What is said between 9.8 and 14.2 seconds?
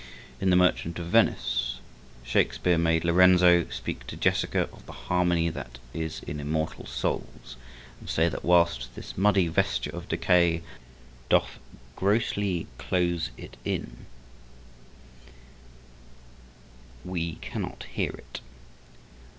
of decay doth grossly close it in